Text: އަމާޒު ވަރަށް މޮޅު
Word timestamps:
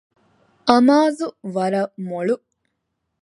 އަމާޒު 0.67 1.27
ވަރަށް 1.55 1.93
މޮޅު 2.09 2.35